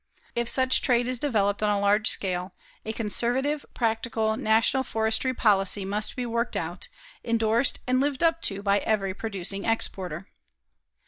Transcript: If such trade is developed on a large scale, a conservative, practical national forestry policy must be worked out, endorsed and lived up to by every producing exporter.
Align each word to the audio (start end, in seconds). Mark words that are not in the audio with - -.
If 0.35 0.49
such 0.49 0.81
trade 0.81 1.07
is 1.07 1.19
developed 1.19 1.61
on 1.61 1.69
a 1.69 1.79
large 1.79 2.07
scale, 2.09 2.55
a 2.83 2.91
conservative, 2.91 3.63
practical 3.75 4.35
national 4.35 4.81
forestry 4.81 5.31
policy 5.31 5.85
must 5.85 6.15
be 6.15 6.25
worked 6.25 6.55
out, 6.55 6.87
endorsed 7.23 7.79
and 7.85 8.01
lived 8.01 8.23
up 8.23 8.41
to 8.49 8.63
by 8.63 8.79
every 8.79 9.13
producing 9.13 9.63
exporter. 9.63 10.27